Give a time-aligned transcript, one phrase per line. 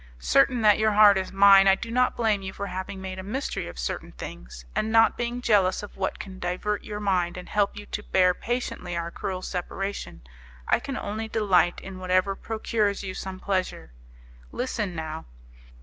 [0.17, 3.23] Certain that your heart is mine, I do not blame you for having made a
[3.23, 7.47] mystery of certain things, and not being jealous of what can divert your mind and
[7.47, 10.21] help you to bear patiently our cruel separation,
[10.67, 13.91] I can only delight in whatever procures you some pleasure.
[14.51, 15.25] Listen now.